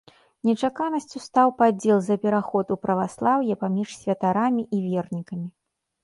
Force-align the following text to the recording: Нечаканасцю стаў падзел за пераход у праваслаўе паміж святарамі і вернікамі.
Нечаканасцю 0.49 1.19
стаў 1.25 1.51
падзел 1.59 1.99
за 2.07 2.15
пераход 2.23 2.73
у 2.75 2.77
праваслаўе 2.85 3.57
паміж 3.65 3.89
святарамі 3.99 4.63
і 4.79 4.81
вернікамі. 4.87 5.47